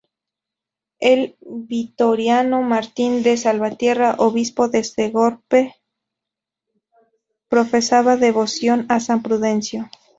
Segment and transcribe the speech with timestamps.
[0.99, 5.75] El vitoriano Martín de Salvatierra, obispo de Segorbe,
[7.49, 9.91] profesaba devoción a san Prudencio.